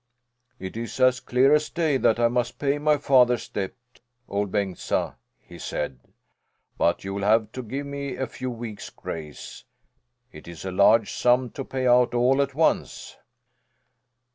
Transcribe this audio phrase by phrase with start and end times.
[0.57, 3.75] 'It's as clear as day that I must pay my father's debt,
[4.27, 5.99] Ol' Bengtsa,' he said.
[6.75, 9.63] 'But you'll have to give me a few weeks' grace.
[10.31, 13.15] It is a large sum to pay out all at once.'"